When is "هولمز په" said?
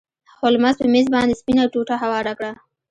0.39-0.85